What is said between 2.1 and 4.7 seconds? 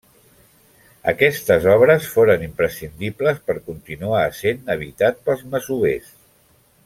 foren imprescindibles per continuar essent